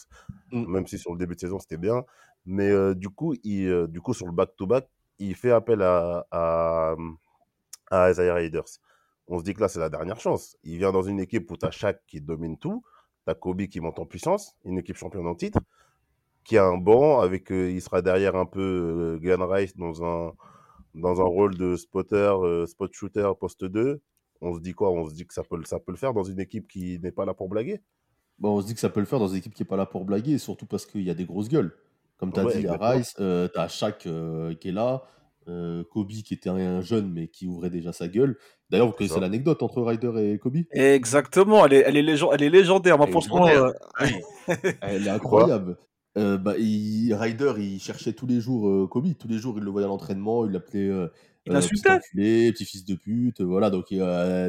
[0.52, 0.66] Mm.
[0.72, 2.04] même si sur le début de saison c'était bien.
[2.46, 4.88] Mais euh, du coup, il, euh, du coup, sur le back-to-back,
[5.20, 6.96] il fait appel à, à,
[7.92, 8.66] à Isaiah Raiders.
[9.28, 10.58] On se dit que là, c'est la dernière chance.
[10.64, 12.84] Il vient dans une équipe où tu as Shaq qui domine tout,
[13.26, 15.60] tu as Kobe qui monte en puissance, une équipe championne en titre,
[16.44, 20.34] qui a un banc avec, euh, il sera derrière un peu Glenn Rice dans un,
[20.94, 24.02] dans un rôle de spotter, euh, spot shooter, poste 2.
[24.42, 24.92] On se dit quoi?
[24.92, 27.00] On se dit que ça peut, le- ça peut le faire dans une équipe qui
[27.00, 27.82] n'est pas là pour blaguer?
[28.40, 29.78] Bon, on se dit que ça peut le faire dans une équipe qui est pas
[29.78, 31.72] là pour blaguer, surtout parce qu'il y a des grosses gueules.
[32.18, 32.92] Comme tu as Ouais, dit, il y a exactement.
[32.92, 35.04] Rice, euh, tu as Shaq euh, qui est là,
[35.48, 38.38] euh, Kobe qui était un jeune mais qui ouvrait déjà sa gueule.
[38.70, 40.58] D'ailleurs, vous connaissez l'anecdote entre Ryder et Kobe?
[40.72, 42.98] Exactement, elle est, elle est, légen- elle est légendaire.
[42.98, 43.72] Moi, franchement, euh,
[44.82, 45.78] Elle est incroyable.
[46.18, 49.08] Euh, bah, il- Ryder, il cherchait tous les jours euh, Kobe.
[49.18, 50.46] Tous les jours, il le voyait à l'entraînement.
[50.46, 51.08] Il l'appelait euh,
[51.46, 53.42] Il euh, petit fils de pute.
[53.42, 53.86] Voilà, donc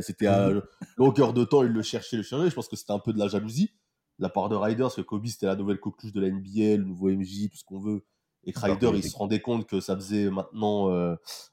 [0.03, 0.49] c'était à
[0.97, 2.51] longueur de temps, il le cherchait, le cherchait.
[2.51, 3.73] Je pense que c'était un peu de la jalousie
[4.21, 6.77] de la part de Ryder, parce que Kobe, c'était la nouvelle coqueluche de la NBA,
[6.77, 8.05] le nouveau MJ, tout ce qu'on veut.
[8.45, 10.89] Et que Ryder, il se rendait compte que ça faisait maintenant,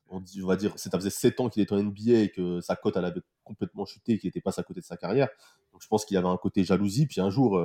[0.10, 2.60] on, dit- on va dire, ça faisait 7 ans qu'il était en NBA et que
[2.62, 5.30] sa cote, elle avait complètement chuté et qu'il était pas à côté de sa carrière.
[5.72, 7.08] Donc je pense qu'il y avait un côté jalousie.
[7.08, 7.58] Puis un jour,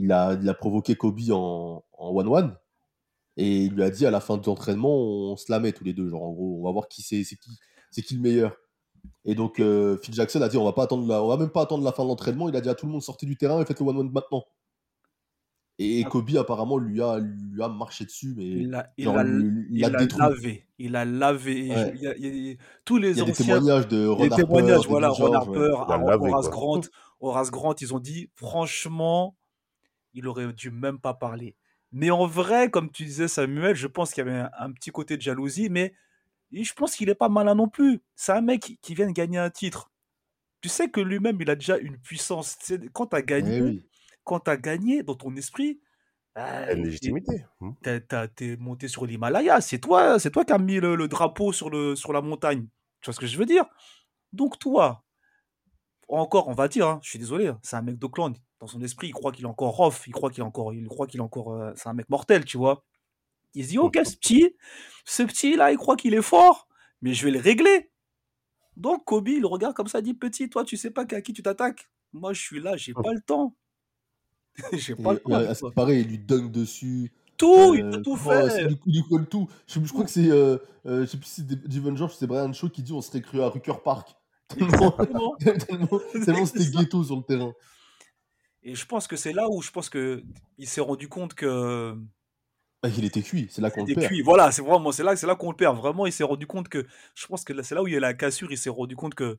[0.00, 2.56] il, a, il a provoqué Kobe en en one-one.
[3.36, 5.84] Et il lui a dit à la fin de l'entraînement, on se la met tous
[5.84, 6.08] les deux.
[6.08, 7.50] Genre, en gros, on va voir qui c'est c'est qui,
[7.90, 8.56] c'est qui le meilleur.
[9.24, 11.50] Et donc, euh, Phil Jackson a dit on va, pas attendre la- on va même
[11.50, 12.48] pas attendre la fin de l'entraînement.
[12.48, 14.42] Il a dit à tout le monde sortez du terrain et faites le one-one maintenant.
[15.80, 19.22] Et Kobe, apparemment, lui a, lui a marché dessus, mais il l'a il genre, l'a-
[19.22, 19.80] lui- il
[20.18, 20.66] lavé.
[20.80, 21.66] Il a lavé.
[21.66, 21.92] Et Ouais.
[21.92, 23.98] je- il y a- il y a- tous les Il y a des témoignages de
[23.98, 25.32] Les Ron Harper, témoignages, de voilà, Ron.
[25.34, 26.50] Harper, a Horace.
[26.50, 26.80] Grant,
[27.20, 29.36] Horace Grant, ils ont dit, franchement,
[30.14, 31.56] il aurait dû même pas parler.
[31.92, 34.90] Mais en vrai, comme tu disais, Samuel, je pense qu'il y avait un, un petit
[34.90, 35.94] côté de jalousie, mais
[36.52, 38.00] je pense qu'il est pas malin non plus.
[38.14, 39.90] C'est un mec qui, qui vient de gagner un titre.
[40.60, 42.58] Tu sais que lui-même, il a déjà une puissance.
[42.58, 43.86] Tu sais, quand tu as Eh gagné, oui.
[44.24, 45.80] quand tu as gagné dans ton esprit,
[46.36, 47.44] Une t'es- légitimité.
[47.60, 47.72] Hmm.
[47.82, 49.60] t'es monté sur l'Himalaya.
[49.60, 52.66] C'est toi, c'est toi qui as mis le, le drapeau sur, le, sur la montagne.
[53.00, 53.64] Tu vois ce que je veux dire?
[54.32, 55.04] Donc toi,
[56.08, 58.34] encore, on va dire, hein, je suis désolé, hein, c'est un mec d'Oakland.
[58.60, 60.86] Dans son esprit, il croit qu'il est encore off, il croit qu'il est encore, il
[60.88, 62.84] croit qu'il est encore, euh, c'est un mec mortel, tu vois.
[63.54, 64.56] Il se dit, ok, ce petit,
[65.04, 66.68] ce petit là, il croit qu'il est fort,
[67.02, 67.90] mais je vais le régler.
[68.76, 71.20] Donc Kobe, il le regarde comme ça, il dit, petit, toi, tu sais pas à
[71.20, 71.88] qui tu t'attaques.
[72.12, 73.54] Moi, je suis là, j'ai pas le temps.
[74.72, 75.30] j'ai pas le temps.
[75.30, 77.12] ouais, qui paraît, il lui dunk dessus.
[77.36, 78.42] Tout, il Euh, peut tout faire.
[78.86, 79.48] il lui colle tout.
[79.66, 80.28] Je, je crois que c'est.
[80.30, 83.00] Euh, euh, je sais plus si c'est Steven George, c'est Brian Shaw qui dit on
[83.00, 84.16] serait cru à Rucker Park.
[84.56, 84.90] Tellement,
[85.66, 87.52] tellement, tellement c'était ghetto sur le terrain.
[88.62, 90.22] Et je pense que c'est là où je pense que
[90.56, 91.94] il s'est rendu compte que
[92.82, 94.06] Ah, il était cuit, c'est là qu'on le perd.
[94.08, 94.22] cuit.
[94.22, 95.76] Voilà, c'est vraiment c'est là c'est là qu'on le perd.
[95.76, 98.00] Vraiment, il s'est rendu compte que je pense que c'est là où il y a
[98.00, 98.50] la cassure.
[98.50, 99.38] Il s'est rendu compte que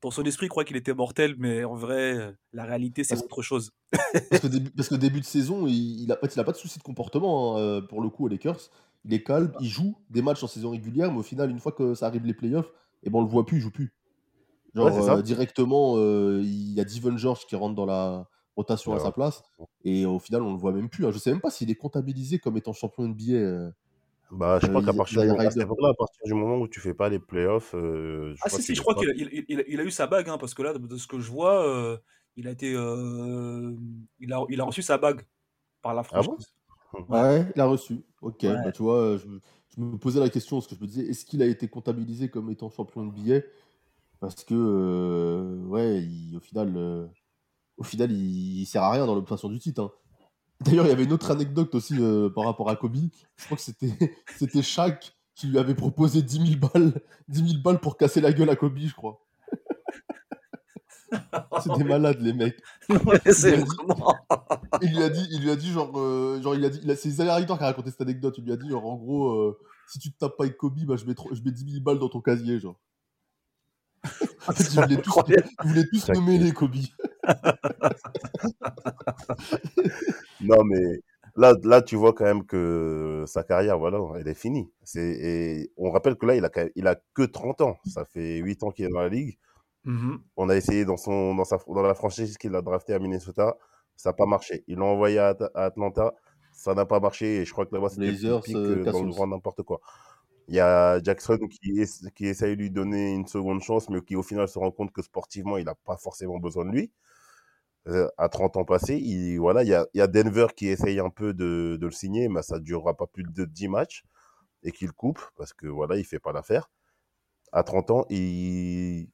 [0.00, 3.42] dans son esprit, il croit qu'il était mortel, mais en vrai, la réalité, c'est autre
[3.42, 3.72] chose.
[4.30, 6.44] Parce que, début, parce que début de saison, il, il a, en fait, il a
[6.44, 8.70] pas de souci de comportement hein, euh, pour le coup aux Lakers.
[9.04, 11.72] Il est calme, il joue des matchs en saison régulière, mais au final, une fois
[11.72, 12.70] que ça arrive les playoffs,
[13.02, 13.92] et ben on le voit plus, il joue plus.
[14.78, 18.92] Genre Ouais, euh, directement, euh, il y a Devon George qui rentre dans la rotation
[18.92, 19.04] à Ouais.
[19.04, 19.42] sa place,
[19.84, 21.06] et au final, on le voit même plus.
[21.06, 21.10] hein.
[21.12, 23.32] Je sais même pas s'il est comptabilisé comme étant champion NBA.
[23.34, 23.70] euh.
[24.30, 27.08] Bah, je Euh, crois qu'à partir, du moment- à partir du où tu fais pas
[27.08, 29.44] les playoffs, euh, je Ah crois si, si, qu'il je crois pas- qu'il a, il,
[29.48, 31.66] il- il a eu sa bague, hein, parce que là, de, ce que je vois,
[31.66, 31.96] euh,
[32.36, 33.74] il a été, euh,
[34.20, 35.26] il a, il a reçu sa bague
[35.82, 36.32] par la Ah bon?
[36.32, 36.52] franchise.
[37.08, 38.02] Ouais, il a reçu.
[38.22, 38.54] Ok, Ouais.
[38.64, 39.40] bah tu vois, je, me-
[39.76, 42.28] je me posais la question, parce que je me disais, est-ce qu'il a été comptabilisé
[42.30, 43.46] comme étant champion de billet
[44.20, 47.06] Parce que, euh, ouais, il- au final, euh,
[47.78, 49.82] au final il, il sert à rien dans l'obtention du titre.
[49.82, 49.92] hein.
[50.60, 52.96] D'ailleurs, il y avait une autre anecdote aussi euh, par rapport à Kobe.
[53.36, 53.92] Je crois que c'était
[54.38, 56.94] c'était Shaq qui lui avait proposé 10 000 balles,
[57.28, 59.20] 10 000 balles pour casser la gueule à Kobe, je crois.
[61.62, 62.60] C'est des malades, les mecs.
[63.32, 64.14] C'est Il dit- vraiment...
[64.82, 67.08] il lui a dit, il lui a dit genre, euh, genre il a dit, c'est
[67.08, 68.34] Isaiah qui a raconté cette anecdote.
[68.38, 70.78] Il lui a dit genre en gros, euh, si tu te tapes pas avec Kobe,
[70.84, 72.78] bah je mets, trop- je mets 10 000 balles dans ton casier, genre.
[75.62, 76.74] Ils voulaient tous, nommer les Kobe.
[80.40, 81.00] Non, mais
[81.36, 84.70] là, là, tu vois quand même que sa carrière, voilà, elle est finie.
[84.84, 87.76] C'est, et on rappelle que là, il a, il a que 30 ans.
[87.86, 89.38] Ça fait 8 ans qu'il est dans la ligue.
[89.84, 90.20] Mhm.
[90.36, 93.56] On a essayé dans, son, dans, sa, dans la franchise qu'il a drafté à Minnesota.
[93.96, 94.64] Ça n'a pas marché.
[94.68, 96.14] Ils l'ont envoyé à, At- à Atlanta.
[96.52, 97.38] Ça n'a pas marché.
[97.38, 98.06] Et je crois que là-bas, c'était
[98.40, 99.80] pique euh, dans le grand n'importe quoi.
[100.48, 101.84] Il y a Jackson qui,
[102.16, 104.92] qui essaye de lui donner une seconde chance, mais qui au final se rend compte
[104.92, 106.92] que sportivement, il n'a pas forcément besoin de lui.
[107.88, 110.68] Euh, à 30 ans passés, il, voilà, il, y a, il y a Denver qui
[110.68, 113.68] essaye un peu de, de le signer, mais ça ne durera pas plus de 10
[113.68, 114.04] matchs
[114.64, 116.70] et qu'il coupe parce que voilà, il fait pas l'affaire.
[117.52, 119.08] À 30 ans, il,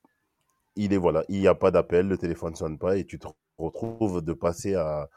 [0.76, 3.18] il est voilà, il n'y a pas d'appel, le téléphone ne sonne pas et tu
[3.18, 5.08] te retrouves de passer à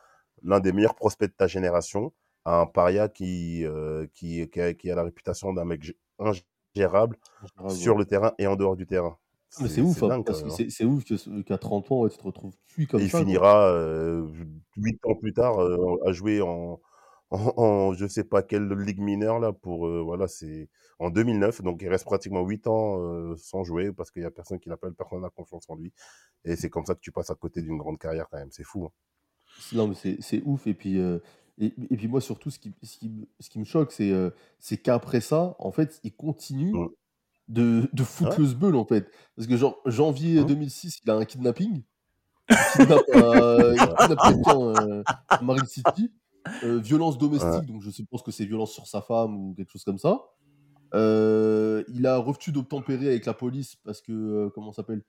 [0.43, 2.13] l'un des meilleurs prospects de ta génération
[2.45, 5.81] à un paria qui, euh, qui, qui, a, qui a la réputation d'un mec
[6.19, 6.43] gé-
[6.75, 7.17] ingérable
[7.69, 9.17] sur le terrain et en dehors du terrain.
[9.59, 9.97] Ah, c'est ouf,
[10.69, 11.03] c'est ouf
[11.45, 13.17] qu'à 30 ans, tu te retrouves cuit comme Et il ça.
[13.19, 13.25] quoi.
[13.25, 14.27] finira euh,
[14.75, 16.79] 8 ans plus tard euh, à jouer en,
[17.31, 21.61] en, en je sais pas quelle ligue mineure là pour euh, voilà c'est en 2009
[21.63, 24.69] donc il reste pratiquement 8 ans euh, sans jouer parce qu'il y a personne qui
[24.69, 25.91] l'appelle personne n'a confiance en lui
[26.45, 28.63] et c'est comme ça que tu passes à côté d'une grande carrière quand même c'est
[28.63, 28.91] fou hein.
[29.73, 30.67] Non, mais c'est c'est ouf.
[30.67, 31.19] Et puis, euh,
[31.59, 34.11] et, et puis moi, surtout, ce qui, ce qui, me- ce qui me choque, c'est
[34.11, 34.29] euh,
[34.83, 36.73] qu'après ça, en fait, il continue
[37.47, 38.43] de, de foutre Ouais.
[38.43, 39.09] le sbeul, en fait.
[39.35, 40.45] Parce que, genre, janvier Mm.
[40.45, 41.83] 2006, il a un kidnapping.
[42.49, 46.11] Il kidnappe, euh, kidnappe quelqu'un euh, à Marine City.
[46.63, 49.83] Euh, violence domestique, donc je suppose que c'est violence sur sa femme ou quelque chose
[49.83, 50.21] comme ça.
[50.93, 55.03] Euh, il a refus d'obtempérer avec la police parce que, comment ça s'appelle?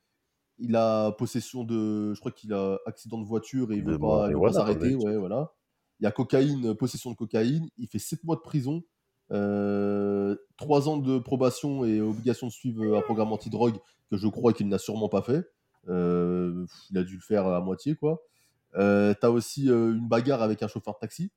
[0.59, 2.13] Il a possession de.
[2.15, 4.97] Je crois qu'il a accident de voiture et il De veut pas, s'arrêter.
[4.97, 5.53] Ouais, voilà.
[6.01, 7.69] Il y a cocaïne, euh, possession de cocaïne.
[7.79, 8.83] Il fait 7 mois de prison,
[9.33, 13.79] euh, 3 ans de probation et obligation de suivre euh, un programme anti-drogue
[14.11, 15.45] que je crois qu'il n'a sûrement pas fait.
[15.89, 18.23] Euh, il a dû le faire à moitié, quoi.
[18.77, 21.31] Euh, T'as aussi une bagarre avec un chauffeur de taxi.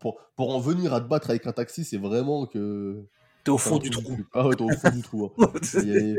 [0.00, 3.06] Pour, pour, en venir à te battre avec un taxi, c'est vraiment que.
[3.44, 4.18] T'es au fond du trou.
[4.34, 5.32] Ah ouais, t'es au fond du trou.
[5.40, 5.52] hein.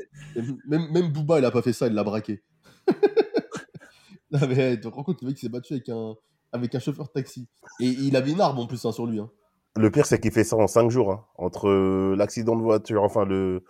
[0.68, 2.42] Même, même Booba, il a pas fait ça, il l'a braqué.
[4.32, 6.16] non, mais tu te rends compte, le mec s'est battu avec un,
[6.52, 7.48] avec un chauffeur de taxi.
[7.80, 9.20] Et il avait une arme en plus hein, sur lui.
[9.20, 9.30] Hein.
[9.78, 13.04] le pire c'est qu'il fait ça en 5 jours hein, entre euh, l'accident de voiture
[13.04, 13.64] enfin le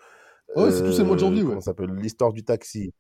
[0.56, 1.62] Ah ouais, c'est tout, c'est le mois de janvier, comment ouais.
[1.62, 1.92] ça s'appelle?
[1.96, 2.92] L'histoire du taxi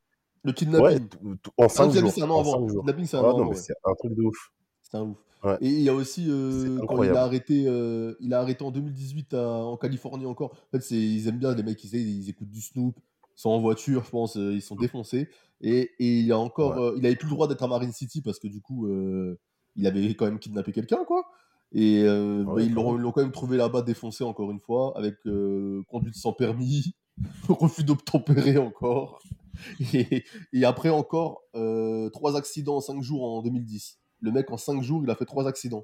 [0.44, 1.08] Le ouais kidnapping.
[1.42, 2.68] tout- en Ah, 5 le kidnapping, jours c'est un an avant.
[2.68, 3.44] kidnapping, c'est un ah an non avant.
[3.46, 3.62] mais ouais.
[3.62, 4.52] c'est un truc de ouf
[4.84, 5.18] C'est un ouf.
[5.42, 5.58] Ouais.
[5.62, 8.72] Et il y a aussi, euh, quand il a arrêté, euh, il a arrêté en
[8.72, 10.52] 2018 à- en Californie encore.
[10.52, 13.50] En fait, c'est, ils aiment bien les mecs, ils, ils écoutent du Snoop, ils sont
[13.52, 15.30] en voiture, je pense, euh, ils sont défoncés.
[15.62, 16.84] Et, et il a encore, Ouais.
[16.88, 19.40] euh, il avait plus le droit d'être à Marine City parce que du coup, euh,
[19.76, 21.26] il avait quand même kidnappé quelqu'un, quoi.
[21.72, 23.02] Et euh, bah, Ouais, ils l'ont, même.
[23.02, 26.96] ils l'ont quand même trouvé là-bas défoncé encore une fois, avec euh, conduite sans permis,
[27.50, 29.20] refus d'obtempérer encore.
[29.94, 34.00] Et, et après encore, euh, trois accidents en cinq jours en 2010.
[34.22, 35.84] Le mec, en cinq jours, il a fait trois accidents.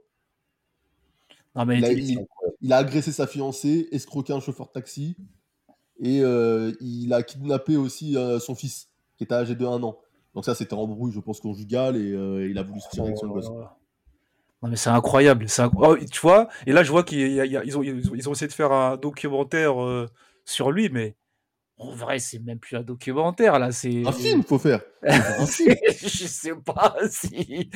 [1.66, 2.26] Mais Il a, il- il-
[2.62, 5.16] il a agressé sa fiancée, escroqué un chauffeur de taxi
[6.00, 6.20] et
[6.82, 9.98] il a kidnappé aussi son fils qui était âgé de 1 an.
[10.36, 13.18] Donc ça, c'était embrouille, je pense, conjugale et euh, il a voulu se tirer avec
[13.18, 13.50] son gosse.
[14.62, 16.48] Non mais c'est incroyable, c'est oh, tu vois.
[16.66, 17.40] Et là je vois qu'ils
[17.78, 20.08] ont, ils essayé de faire un documentaire euh,
[20.44, 21.16] sur lui, mais
[21.78, 24.82] en vrai c'est même plus un documentaire là, c'est Un film, faut faire.
[25.04, 25.76] Faut faire un film.
[25.98, 27.70] je sais pas si.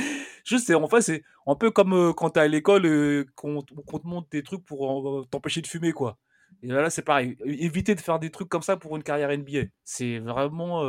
[0.44, 3.62] Je sais, en fait, c'est un peu comme euh, quand t'es à l'école, euh, qu'on
[3.62, 6.18] te montre des trucs pour t'empêcher de fumer, quoi.
[6.64, 7.38] Et là, là, c'est pareil.
[7.46, 9.66] Éviter de faire des trucs comme ça pour une carrière NBA.
[9.84, 10.84] C'est vraiment.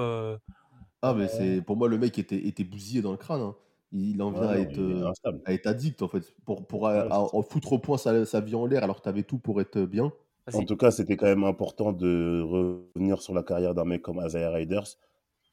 [1.04, 1.28] Euh, Ah, mais Ouais.
[1.28, 3.40] c'est pour moi, le mec était, était bousillé dans le crâne.
[3.42, 3.56] hein.
[3.92, 5.10] Il en Ouais, vient à être, euh,
[5.44, 6.32] à être addict, en fait.
[6.44, 9.02] Pour, pour à- Ouais, à- foutre au point sa, sa vie en l'air alors que
[9.02, 10.12] t'avais tout pour être bien.
[10.46, 14.02] Ah, En tout cas, c'était quand même important de revenir sur la carrière d'un mec
[14.02, 14.86] comme Isaiah Riders,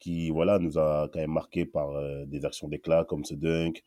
[0.00, 3.84] qui voilà, nous a quand même marqué par euh, des actions d'éclat comme ce dunk,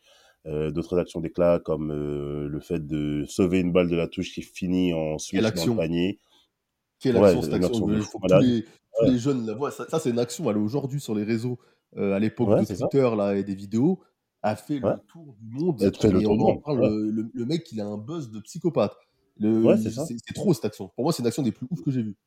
[0.47, 4.33] euh, d'autres actions d'éclat comme euh, le fait de sauver une balle de la touche
[4.33, 6.19] qui finit en switch dans le panier.
[6.99, 8.65] Quelle Ouais, action, cette action action de faut tous les,
[9.05, 9.71] tous les jeunes la voient.
[9.71, 11.59] Ça, ça, c'est une action, elle est aujourd'hui sur les réseaux,
[11.97, 12.75] euh, à l'époque Ouais, de ça.
[12.75, 13.99] Twitter là, et des vidéos,
[14.43, 14.93] a fait Ouais.
[14.93, 15.79] le tour du monde.
[15.81, 16.89] Le et tour en monde, parle, ouais.
[16.89, 18.95] le, le- le mec, il a un buzz de psychopathe.
[19.37, 20.89] Le- c'est trop cette action.
[20.95, 22.17] Pour moi, c'est une action des plus ouf que j'ai vues.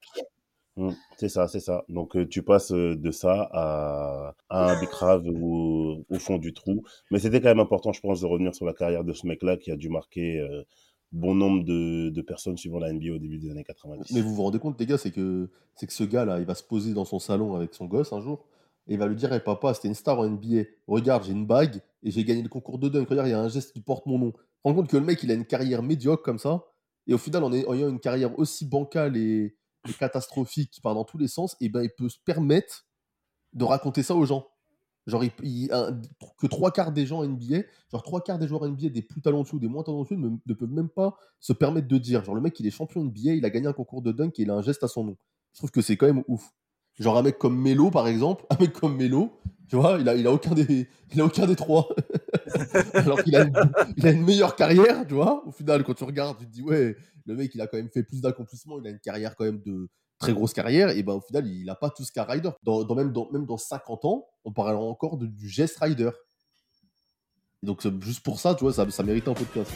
[0.76, 1.84] Mm, c'est ça, c'est ça.
[1.88, 6.52] Donc euh, tu passes euh, de ça à, à un bicrave au, au fond du
[6.52, 6.82] trou.
[7.12, 9.56] Mais c'était quand même important, je pense, de revenir sur la carrière de ce mec-là
[9.56, 10.62] qui a dû marquer euh,
[11.14, 14.12] bon nombre de, personnes suivant la NBA au début des années 90.
[14.12, 16.54] Mais vous vous rendez compte, les gars, c'est que, c'est que ce gars-là, il va
[16.54, 18.46] se poser dans son salon avec son gosse un jour
[18.86, 20.64] et il va lui dire hey, Papa, c'était une star en NBA.
[20.86, 23.08] Regarde, j'ai une bague et j'ai gagné le concours de dunk.
[23.08, 24.32] Regarde, il y a un geste qui porte mon nom.
[24.64, 26.64] Rends compte que le mec, il a une carrière médiocre comme ça.
[27.06, 29.56] Et au final, en ayant une carrière aussi bancale et,
[29.98, 32.86] catastrophique qui part dans tous les sens, et ben, il peut se permettre
[33.52, 34.48] de raconter ça aux gens.
[35.06, 35.68] Genre, il-
[36.38, 37.62] que trois quarts des gens NBA,
[37.92, 40.70] genre trois quarts des joueurs NBA, des plus talentueux, des moins talentueux, ne, ne peuvent
[40.72, 42.24] même pas se permettre de dire.
[42.24, 44.42] Genre, le mec, il est champion NBA, il a gagné un concours de dunk et
[44.42, 45.16] il a un geste à son nom.
[45.52, 46.50] Je trouve que c'est quand même ouf.
[46.98, 49.32] Genre, un mec comme Melo, par exemple, un mec comme Melo,
[49.68, 51.88] tu vois, il a, il a, aucun, des, il a aucun des trois.
[52.94, 53.54] Alors qu'il a, une-
[54.02, 55.46] a une meilleure carrière, tu vois.
[55.46, 57.90] Au final, quand tu regardes, tu te dis, ouais, le mec, il a quand même
[57.90, 59.88] fait plus d'accomplissements, il a une carrière quand même de
[60.24, 62.50] très grosse carrière, et ben au final, il n'a pas tout ce qu'a Ryder.
[62.62, 66.10] Dans, même, dans, même dans 50 ans, on parlera encore de- du geste Ryder.
[67.62, 69.70] Et donc, juste pour ça, tu vois, ça, ça mérite un podcast.